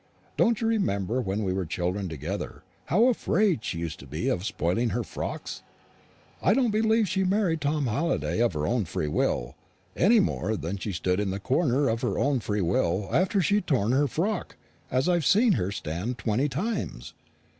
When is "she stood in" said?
10.77-11.29